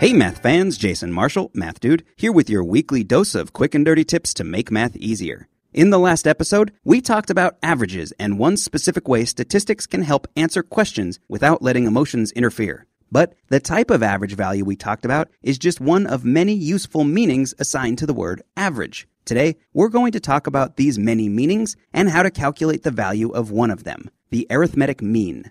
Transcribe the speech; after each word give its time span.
Hey 0.00 0.14
math 0.14 0.42
fans, 0.42 0.78
Jason 0.78 1.12
Marshall, 1.12 1.50
Math 1.52 1.78
Dude, 1.78 2.04
here 2.16 2.32
with 2.32 2.48
your 2.48 2.64
weekly 2.64 3.04
dose 3.04 3.34
of 3.34 3.52
quick 3.52 3.74
and 3.74 3.84
dirty 3.84 4.02
tips 4.02 4.32
to 4.34 4.44
make 4.44 4.70
math 4.70 4.96
easier. 4.96 5.46
In 5.74 5.90
the 5.90 5.98
last 5.98 6.26
episode, 6.26 6.72
we 6.84 7.02
talked 7.02 7.28
about 7.28 7.58
averages 7.62 8.12
and 8.18 8.38
one 8.38 8.56
specific 8.56 9.06
way 9.06 9.26
statistics 9.26 9.86
can 9.86 10.02
help 10.02 10.26
answer 10.36 10.62
questions 10.62 11.20
without 11.28 11.60
letting 11.60 11.84
emotions 11.84 12.32
interfere. 12.32 12.86
But 13.12 13.34
the 13.48 13.60
type 13.60 13.90
of 13.90 14.02
average 14.02 14.34
value 14.34 14.64
we 14.64 14.76
talked 14.76 15.04
about 15.04 15.28
is 15.42 15.58
just 15.58 15.80
one 15.80 16.06
of 16.06 16.24
many 16.24 16.54
useful 16.54 17.04
meanings 17.04 17.52
assigned 17.58 17.98
to 17.98 18.06
the 18.06 18.14
word 18.14 18.42
average. 18.56 19.06
Today, 19.24 19.56
we're 19.72 19.88
going 19.88 20.12
to 20.12 20.20
talk 20.20 20.46
about 20.46 20.76
these 20.76 20.98
many 20.98 21.28
meanings 21.28 21.76
and 21.92 22.10
how 22.10 22.22
to 22.22 22.30
calculate 22.30 22.82
the 22.82 22.90
value 22.90 23.30
of 23.30 23.50
one 23.50 23.70
of 23.70 23.84
them, 23.84 24.10
the 24.30 24.46
arithmetic 24.50 25.02
mean. 25.02 25.50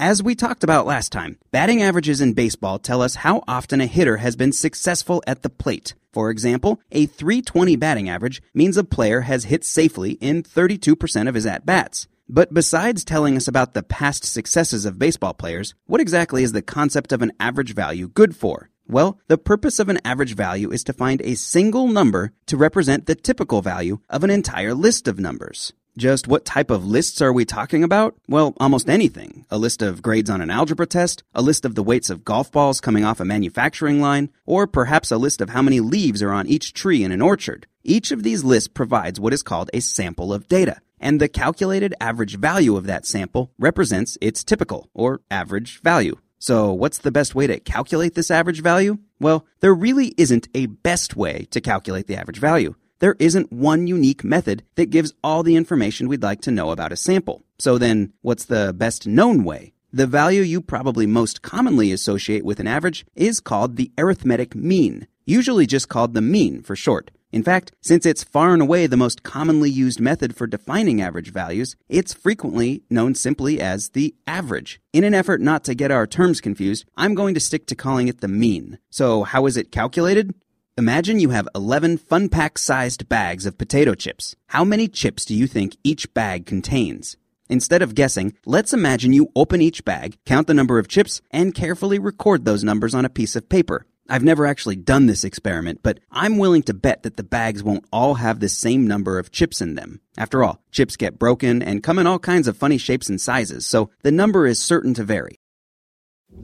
As 0.00 0.22
we 0.22 0.36
talked 0.36 0.62
about 0.62 0.86
last 0.86 1.10
time, 1.10 1.38
batting 1.50 1.82
averages 1.82 2.20
in 2.20 2.32
baseball 2.32 2.78
tell 2.78 3.02
us 3.02 3.16
how 3.16 3.42
often 3.48 3.80
a 3.80 3.86
hitter 3.86 4.18
has 4.18 4.36
been 4.36 4.52
successful 4.52 5.22
at 5.26 5.42
the 5.42 5.50
plate. 5.50 5.94
For 6.12 6.30
example, 6.30 6.80
a 6.92 7.06
320 7.06 7.74
batting 7.76 8.08
average 8.08 8.40
means 8.54 8.76
a 8.76 8.84
player 8.84 9.22
has 9.22 9.44
hit 9.44 9.64
safely 9.64 10.12
in 10.12 10.44
32% 10.44 11.28
of 11.28 11.34
his 11.34 11.46
at 11.46 11.66
bats. 11.66 12.06
But 12.28 12.54
besides 12.54 13.04
telling 13.04 13.36
us 13.36 13.48
about 13.48 13.74
the 13.74 13.82
past 13.82 14.24
successes 14.24 14.84
of 14.84 14.98
baseball 14.98 15.34
players, 15.34 15.74
what 15.86 16.00
exactly 16.00 16.44
is 16.44 16.52
the 16.52 16.62
concept 16.62 17.10
of 17.10 17.20
an 17.20 17.32
average 17.40 17.74
value 17.74 18.06
good 18.08 18.36
for? 18.36 18.67
Well, 18.90 19.18
the 19.28 19.36
purpose 19.36 19.78
of 19.78 19.90
an 19.90 19.98
average 20.02 20.34
value 20.34 20.72
is 20.72 20.82
to 20.84 20.94
find 20.94 21.20
a 21.20 21.34
single 21.34 21.88
number 21.88 22.32
to 22.46 22.56
represent 22.56 23.04
the 23.04 23.14
typical 23.14 23.60
value 23.60 23.98
of 24.08 24.24
an 24.24 24.30
entire 24.30 24.72
list 24.72 25.06
of 25.06 25.20
numbers. 25.20 25.74
Just 25.98 26.26
what 26.26 26.46
type 26.46 26.70
of 26.70 26.86
lists 26.86 27.20
are 27.20 27.32
we 27.32 27.44
talking 27.44 27.84
about? 27.84 28.14
Well, 28.28 28.54
almost 28.58 28.88
anything. 28.88 29.44
A 29.50 29.58
list 29.58 29.82
of 29.82 30.00
grades 30.00 30.30
on 30.30 30.40
an 30.40 30.48
algebra 30.48 30.86
test, 30.86 31.22
a 31.34 31.42
list 31.42 31.66
of 31.66 31.74
the 31.74 31.82
weights 31.82 32.08
of 32.08 32.24
golf 32.24 32.50
balls 32.50 32.80
coming 32.80 33.04
off 33.04 33.20
a 33.20 33.26
manufacturing 33.26 34.00
line, 34.00 34.30
or 34.46 34.66
perhaps 34.66 35.10
a 35.10 35.18
list 35.18 35.42
of 35.42 35.50
how 35.50 35.60
many 35.60 35.80
leaves 35.80 36.22
are 36.22 36.32
on 36.32 36.46
each 36.46 36.72
tree 36.72 37.04
in 37.04 37.12
an 37.12 37.20
orchard. 37.20 37.66
Each 37.84 38.10
of 38.10 38.22
these 38.22 38.42
lists 38.42 38.68
provides 38.68 39.20
what 39.20 39.34
is 39.34 39.42
called 39.42 39.68
a 39.74 39.80
sample 39.80 40.32
of 40.32 40.48
data, 40.48 40.80
and 40.98 41.20
the 41.20 41.28
calculated 41.28 41.94
average 42.00 42.36
value 42.36 42.76
of 42.76 42.86
that 42.86 43.04
sample 43.04 43.52
represents 43.58 44.16
its 44.22 44.44
typical, 44.44 44.88
or 44.94 45.20
average 45.30 45.82
value. 45.82 46.16
So, 46.38 46.72
what's 46.72 46.98
the 46.98 47.10
best 47.10 47.34
way 47.34 47.46
to 47.46 47.58
calculate 47.60 48.14
this 48.14 48.30
average 48.30 48.62
value? 48.62 48.98
Well, 49.18 49.46
there 49.60 49.74
really 49.74 50.14
isn't 50.16 50.48
a 50.54 50.66
best 50.66 51.16
way 51.16 51.46
to 51.50 51.60
calculate 51.60 52.06
the 52.06 52.16
average 52.16 52.38
value 52.38 52.74
there 52.98 53.16
isn't 53.18 53.52
one 53.52 53.86
unique 53.86 54.24
method 54.24 54.64
that 54.74 54.90
gives 54.90 55.14
all 55.22 55.42
the 55.42 55.56
information 55.56 56.08
we'd 56.08 56.22
like 56.22 56.40
to 56.42 56.50
know 56.50 56.70
about 56.70 56.92
a 56.92 56.96
sample. 56.96 57.42
So 57.58 57.78
then, 57.78 58.12
what's 58.22 58.44
the 58.44 58.74
best 58.76 59.06
known 59.06 59.44
way? 59.44 59.72
The 59.92 60.06
value 60.06 60.42
you 60.42 60.60
probably 60.60 61.06
most 61.06 61.42
commonly 61.42 61.92
associate 61.92 62.44
with 62.44 62.60
an 62.60 62.66
average 62.66 63.06
is 63.14 63.40
called 63.40 63.76
the 63.76 63.90
arithmetic 63.96 64.54
mean, 64.54 65.06
usually 65.24 65.66
just 65.66 65.88
called 65.88 66.14
the 66.14 66.20
mean 66.20 66.62
for 66.62 66.76
short. 66.76 67.10
In 67.30 67.42
fact, 67.42 67.72
since 67.82 68.06
it's 68.06 68.24
far 68.24 68.54
and 68.54 68.62
away 68.62 68.86
the 68.86 68.96
most 68.96 69.22
commonly 69.22 69.70
used 69.70 70.00
method 70.00 70.34
for 70.34 70.46
defining 70.46 71.02
average 71.02 71.30
values, 71.30 71.76
it's 71.88 72.14
frequently 72.14 72.82
known 72.88 73.14
simply 73.14 73.60
as 73.60 73.90
the 73.90 74.14
average. 74.26 74.80
In 74.94 75.04
an 75.04 75.12
effort 75.12 75.40
not 75.40 75.62
to 75.64 75.74
get 75.74 75.90
our 75.90 76.06
terms 76.06 76.40
confused, 76.40 76.86
I'm 76.96 77.14
going 77.14 77.34
to 77.34 77.40
stick 77.40 77.66
to 77.66 77.74
calling 77.74 78.08
it 78.08 78.20
the 78.22 78.28
mean. 78.28 78.78
So 78.88 79.24
how 79.24 79.44
is 79.44 79.58
it 79.58 79.70
calculated? 79.70 80.34
Imagine 80.78 81.20
you 81.20 81.30
have 81.30 81.48
11 81.54 81.98
fun 81.98 82.28
pack 82.28 82.56
sized 82.56 83.08
bags 83.08 83.44
of 83.44 83.58
potato 83.58 83.94
chips. 83.94 84.34
How 84.46 84.64
many 84.64 84.88
chips 84.88 85.24
do 85.24 85.34
you 85.34 85.46
think 85.46 85.76
each 85.84 86.14
bag 86.14 86.46
contains? 86.46 87.16
Instead 87.50 87.82
of 87.82 87.94
guessing, 87.94 88.34
let's 88.46 88.72
imagine 88.72 89.12
you 89.12 89.32
open 89.34 89.60
each 89.60 89.84
bag, 89.84 90.16
count 90.24 90.46
the 90.46 90.54
number 90.54 90.78
of 90.78 90.88
chips, 90.88 91.20
and 91.30 91.54
carefully 91.54 91.98
record 91.98 92.44
those 92.44 92.62
numbers 92.62 92.94
on 92.94 93.04
a 93.04 93.10
piece 93.10 93.34
of 93.36 93.48
paper. 93.48 93.86
I've 94.10 94.24
never 94.24 94.46
actually 94.46 94.76
done 94.76 95.04
this 95.04 95.22
experiment, 95.22 95.80
but 95.82 96.00
I'm 96.10 96.38
willing 96.38 96.62
to 96.62 96.74
bet 96.74 97.02
that 97.02 97.18
the 97.18 97.22
bags 97.22 97.62
won't 97.62 97.84
all 97.92 98.14
have 98.14 98.40
the 98.40 98.48
same 98.48 98.86
number 98.86 99.18
of 99.18 99.30
chips 99.30 99.60
in 99.60 99.74
them. 99.74 100.00
After 100.16 100.42
all, 100.42 100.62
chips 100.72 100.96
get 100.96 101.18
broken 101.18 101.62
and 101.62 101.82
come 101.82 101.98
in 101.98 102.06
all 102.06 102.18
kinds 102.18 102.48
of 102.48 102.56
funny 102.56 102.78
shapes 102.78 103.10
and 103.10 103.20
sizes, 103.20 103.66
so 103.66 103.90
the 104.02 104.10
number 104.10 104.46
is 104.46 104.58
certain 104.58 104.94
to 104.94 105.04
vary. 105.04 105.38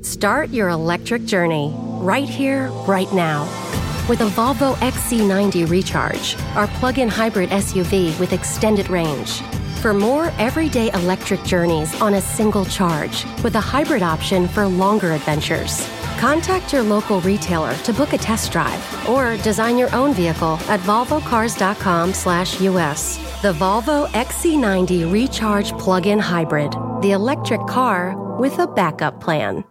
Start 0.00 0.48
your 0.50 0.70
electric 0.70 1.26
journey 1.26 1.74
right 2.00 2.28
here, 2.28 2.68
right 2.88 3.12
now. 3.12 3.44
With 4.08 4.22
a 4.22 4.28
Volvo 4.28 4.74
XC90 4.76 5.68
Recharge, 5.68 6.36
our 6.56 6.66
plug 6.78 6.98
in 6.98 7.08
hybrid 7.08 7.50
SUV 7.50 8.18
with 8.18 8.32
extended 8.32 8.88
range. 8.88 9.42
For 9.82 9.92
more 9.92 10.32
everyday 10.38 10.90
electric 10.92 11.42
journeys 11.44 11.98
on 12.00 12.14
a 12.14 12.20
single 12.20 12.64
charge, 12.64 13.24
with 13.42 13.54
a 13.54 13.60
hybrid 13.60 14.02
option 14.02 14.48
for 14.48 14.66
longer 14.66 15.12
adventures. 15.12 15.86
Contact 16.20 16.70
your 16.70 16.82
local 16.82 17.22
retailer 17.22 17.74
to 17.76 17.94
book 17.94 18.12
a 18.12 18.18
test 18.18 18.52
drive 18.52 19.08
or 19.08 19.38
design 19.38 19.78
your 19.78 19.90
own 19.94 20.12
vehicle 20.12 20.58
at 20.68 20.78
volvocars.com/us. 20.80 23.16
The 23.40 23.54
Volvo 23.54 24.06
XC90 24.08 25.10
Recharge 25.10 25.72
Plug-in 25.78 26.18
Hybrid, 26.18 26.72
the 27.00 27.12
electric 27.12 27.66
car 27.66 28.14
with 28.38 28.58
a 28.58 28.66
backup 28.66 29.18
plan. 29.18 29.64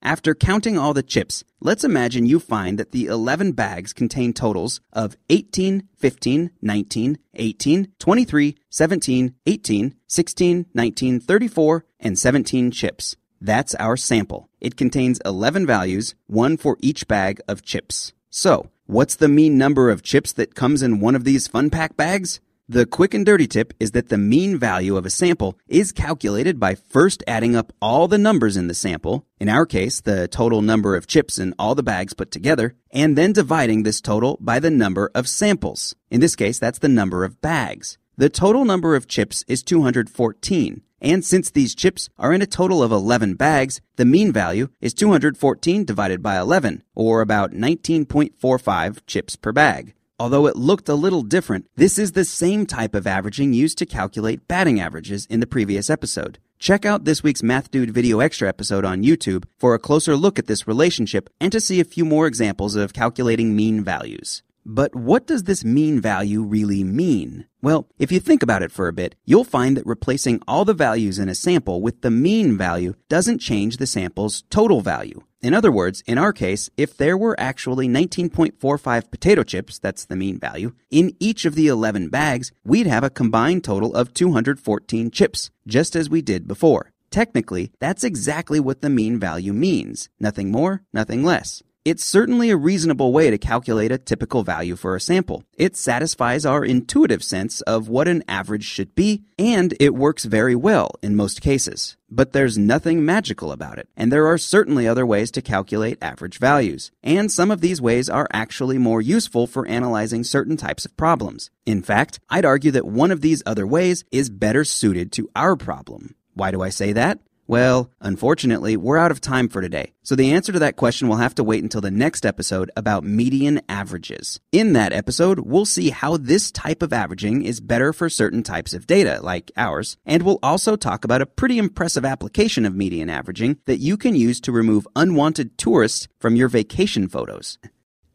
After 0.00 0.36
counting 0.36 0.78
all 0.78 0.94
the 0.94 1.02
chips, 1.02 1.42
let's 1.60 1.82
imagine 1.82 2.26
you 2.26 2.38
find 2.38 2.78
that 2.78 2.92
the 2.92 3.06
11 3.06 3.50
bags 3.52 3.92
contain 3.92 4.32
totals 4.32 4.80
of 4.92 5.16
18, 5.30 5.88
15, 5.96 6.52
19, 6.60 7.18
18, 7.34 7.88
23, 7.98 8.56
17, 8.70 9.34
18, 9.46 9.94
16, 10.06 10.66
19, 10.74 11.18
34, 11.18 11.84
and 11.98 12.16
17 12.16 12.70
chips. 12.70 13.16
That's 13.44 13.74
our 13.74 13.96
sample. 13.96 14.48
It 14.60 14.76
contains 14.76 15.20
11 15.24 15.66
values, 15.66 16.14
one 16.28 16.56
for 16.56 16.76
each 16.80 17.08
bag 17.08 17.40
of 17.48 17.64
chips. 17.64 18.12
So, 18.30 18.70
what's 18.86 19.16
the 19.16 19.26
mean 19.28 19.58
number 19.58 19.90
of 19.90 20.04
chips 20.04 20.32
that 20.34 20.54
comes 20.54 20.80
in 20.80 21.00
one 21.00 21.16
of 21.16 21.24
these 21.24 21.48
fun 21.48 21.68
pack 21.68 21.96
bags? 21.96 22.40
The 22.68 22.86
quick 22.86 23.14
and 23.14 23.26
dirty 23.26 23.48
tip 23.48 23.74
is 23.80 23.90
that 23.90 24.10
the 24.10 24.16
mean 24.16 24.58
value 24.58 24.96
of 24.96 25.04
a 25.04 25.10
sample 25.10 25.58
is 25.66 25.90
calculated 25.90 26.60
by 26.60 26.76
first 26.76 27.24
adding 27.26 27.56
up 27.56 27.72
all 27.82 28.06
the 28.06 28.16
numbers 28.16 28.56
in 28.56 28.68
the 28.68 28.74
sample, 28.74 29.26
in 29.40 29.48
our 29.48 29.66
case, 29.66 30.00
the 30.00 30.28
total 30.28 30.62
number 30.62 30.94
of 30.94 31.08
chips 31.08 31.36
in 31.36 31.52
all 31.58 31.74
the 31.74 31.82
bags 31.82 32.14
put 32.14 32.30
together, 32.30 32.76
and 32.92 33.18
then 33.18 33.32
dividing 33.32 33.82
this 33.82 34.00
total 34.00 34.38
by 34.40 34.60
the 34.60 34.70
number 34.70 35.10
of 35.16 35.28
samples. 35.28 35.96
In 36.12 36.20
this 36.20 36.36
case, 36.36 36.60
that's 36.60 36.78
the 36.78 36.88
number 36.88 37.24
of 37.24 37.40
bags. 37.40 37.98
The 38.16 38.28
total 38.28 38.64
number 38.64 38.94
of 38.94 39.08
chips 39.08 39.44
is 39.48 39.64
214. 39.64 40.82
And 41.02 41.24
since 41.24 41.50
these 41.50 41.74
chips 41.74 42.08
are 42.16 42.32
in 42.32 42.42
a 42.42 42.46
total 42.46 42.80
of 42.80 42.92
11 42.92 43.34
bags, 43.34 43.80
the 43.96 44.04
mean 44.04 44.32
value 44.32 44.68
is 44.80 44.94
214 44.94 45.84
divided 45.84 46.22
by 46.22 46.38
11, 46.38 46.84
or 46.94 47.20
about 47.20 47.50
19.45 47.50 49.00
chips 49.08 49.34
per 49.34 49.50
bag. 49.50 49.94
Although 50.20 50.46
it 50.46 50.54
looked 50.54 50.88
a 50.88 50.94
little 50.94 51.22
different, 51.22 51.66
this 51.74 51.98
is 51.98 52.12
the 52.12 52.24
same 52.24 52.66
type 52.66 52.94
of 52.94 53.08
averaging 53.08 53.52
used 53.52 53.78
to 53.78 53.86
calculate 53.86 54.46
batting 54.46 54.78
averages 54.78 55.26
in 55.26 55.40
the 55.40 55.46
previous 55.48 55.90
episode. 55.90 56.38
Check 56.60 56.86
out 56.86 57.04
this 57.04 57.24
week's 57.24 57.42
Math 57.42 57.72
Dude 57.72 57.90
video 57.90 58.20
extra 58.20 58.48
episode 58.48 58.84
on 58.84 59.02
YouTube 59.02 59.46
for 59.58 59.74
a 59.74 59.80
closer 59.80 60.14
look 60.14 60.38
at 60.38 60.46
this 60.46 60.68
relationship 60.68 61.28
and 61.40 61.50
to 61.50 61.60
see 61.60 61.80
a 61.80 61.84
few 61.84 62.04
more 62.04 62.28
examples 62.28 62.76
of 62.76 62.92
calculating 62.92 63.56
mean 63.56 63.82
values. 63.82 64.44
But 64.64 64.94
what 64.94 65.26
does 65.26 65.44
this 65.44 65.64
mean 65.64 66.00
value 66.00 66.42
really 66.42 66.84
mean? 66.84 67.46
Well, 67.60 67.88
if 67.98 68.12
you 68.12 68.20
think 68.20 68.42
about 68.42 68.62
it 68.62 68.70
for 68.70 68.86
a 68.86 68.92
bit, 68.92 69.16
you'll 69.24 69.44
find 69.44 69.76
that 69.76 69.86
replacing 69.86 70.40
all 70.46 70.64
the 70.64 70.74
values 70.74 71.18
in 71.18 71.28
a 71.28 71.34
sample 71.34 71.82
with 71.82 72.02
the 72.02 72.10
mean 72.10 72.56
value 72.56 72.94
doesn't 73.08 73.40
change 73.40 73.76
the 73.76 73.86
sample's 73.86 74.42
total 74.50 74.80
value. 74.80 75.22
In 75.40 75.54
other 75.54 75.72
words, 75.72 76.04
in 76.06 76.18
our 76.18 76.32
case, 76.32 76.70
if 76.76 76.96
there 76.96 77.16
were 77.16 77.38
actually 77.38 77.88
19.45 77.88 79.10
potato 79.10 79.42
chips, 79.42 79.80
that's 79.80 80.04
the 80.04 80.14
mean 80.14 80.38
value, 80.38 80.72
in 80.90 81.16
each 81.18 81.44
of 81.44 81.56
the 81.56 81.66
11 81.66 82.10
bags, 82.10 82.52
we'd 82.64 82.86
have 82.86 83.02
a 83.02 83.10
combined 83.10 83.64
total 83.64 83.92
of 83.94 84.14
214 84.14 85.10
chips, 85.10 85.50
just 85.66 85.96
as 85.96 86.08
we 86.08 86.22
did 86.22 86.46
before. 86.46 86.92
Technically, 87.10 87.72
that's 87.80 88.04
exactly 88.04 88.60
what 88.60 88.80
the 88.80 88.88
mean 88.88 89.18
value 89.18 89.52
means. 89.52 90.08
Nothing 90.20 90.52
more, 90.52 90.82
nothing 90.92 91.24
less. 91.24 91.62
It's 91.84 92.04
certainly 92.04 92.50
a 92.50 92.56
reasonable 92.56 93.12
way 93.12 93.28
to 93.28 93.38
calculate 93.38 93.90
a 93.90 93.98
typical 93.98 94.44
value 94.44 94.76
for 94.76 94.94
a 94.94 95.00
sample. 95.00 95.42
It 95.58 95.74
satisfies 95.76 96.46
our 96.46 96.64
intuitive 96.64 97.24
sense 97.24 97.60
of 97.62 97.88
what 97.88 98.06
an 98.06 98.22
average 98.28 98.62
should 98.62 98.94
be, 98.94 99.24
and 99.36 99.74
it 99.80 99.92
works 99.92 100.24
very 100.24 100.54
well 100.54 100.92
in 101.02 101.16
most 101.16 101.40
cases. 101.40 101.96
But 102.08 102.32
there's 102.32 102.56
nothing 102.56 103.04
magical 103.04 103.50
about 103.50 103.80
it, 103.80 103.88
and 103.96 104.12
there 104.12 104.28
are 104.28 104.38
certainly 104.38 104.86
other 104.86 105.04
ways 105.04 105.32
to 105.32 105.42
calculate 105.42 105.98
average 106.00 106.38
values. 106.38 106.92
And 107.02 107.32
some 107.32 107.50
of 107.50 107.60
these 107.60 107.82
ways 107.82 108.08
are 108.08 108.28
actually 108.32 108.78
more 108.78 109.02
useful 109.02 109.48
for 109.48 109.66
analyzing 109.66 110.22
certain 110.22 110.56
types 110.56 110.84
of 110.84 110.96
problems. 110.96 111.50
In 111.66 111.82
fact, 111.82 112.20
I'd 112.30 112.44
argue 112.44 112.70
that 112.70 112.86
one 112.86 113.10
of 113.10 113.22
these 113.22 113.42
other 113.44 113.66
ways 113.66 114.04
is 114.12 114.30
better 114.30 114.62
suited 114.62 115.10
to 115.12 115.28
our 115.34 115.56
problem. 115.56 116.14
Why 116.34 116.52
do 116.52 116.62
I 116.62 116.68
say 116.68 116.92
that? 116.92 117.18
Well, 117.52 117.90
unfortunately, 118.00 118.78
we're 118.78 118.96
out 118.96 119.10
of 119.10 119.20
time 119.20 119.50
for 119.50 119.60
today. 119.60 119.92
So 120.02 120.16
the 120.16 120.32
answer 120.32 120.52
to 120.52 120.58
that 120.60 120.76
question 120.76 121.06
will 121.06 121.16
have 121.16 121.34
to 121.34 121.44
wait 121.44 121.62
until 121.62 121.82
the 121.82 121.90
next 121.90 122.24
episode 122.24 122.70
about 122.78 123.04
median 123.04 123.60
averages. 123.68 124.40
In 124.52 124.72
that 124.72 124.94
episode, 124.94 125.40
we'll 125.40 125.66
see 125.66 125.90
how 125.90 126.16
this 126.16 126.50
type 126.50 126.80
of 126.80 126.94
averaging 126.94 127.42
is 127.42 127.60
better 127.60 127.92
for 127.92 128.08
certain 128.08 128.42
types 128.42 128.72
of 128.72 128.86
data, 128.86 129.20
like 129.22 129.52
ours, 129.54 129.98
and 130.06 130.22
we'll 130.22 130.38
also 130.42 130.76
talk 130.76 131.04
about 131.04 131.20
a 131.20 131.26
pretty 131.26 131.58
impressive 131.58 132.06
application 132.06 132.64
of 132.64 132.74
median 132.74 133.10
averaging 133.10 133.58
that 133.66 133.80
you 133.80 133.98
can 133.98 134.16
use 134.16 134.40
to 134.40 134.50
remove 134.50 134.88
unwanted 134.96 135.58
tourists 135.58 136.08
from 136.18 136.34
your 136.34 136.48
vacation 136.48 137.06
photos. 137.06 137.58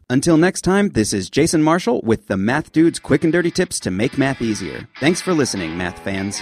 Until 0.10 0.38
next 0.38 0.62
time, 0.62 0.90
this 0.90 1.14
is 1.14 1.30
Jason 1.30 1.62
Marshall 1.62 2.02
with 2.02 2.26
the 2.26 2.38
Math 2.38 2.72
Dude's 2.72 2.98
quick 2.98 3.24
and 3.24 3.32
dirty 3.32 3.52
tips 3.52 3.80
to 3.82 3.92
make 3.92 4.18
math 4.18 4.42
easier. 4.42 4.88
Thanks 5.00 5.22
for 5.22 5.36
listening, 5.36 5.78
math 5.78 6.00
fans. 6.00 6.42